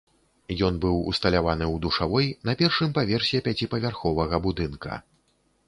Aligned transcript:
Ён 0.67 0.79
быў 0.85 0.95
усталяваны 1.11 1.65
ў 1.73 1.83
душавой 1.83 2.31
на 2.51 2.57
першым 2.63 2.97
паверсе 2.97 3.45
пяціпавярховага 3.51 4.43
будынка. 4.51 5.01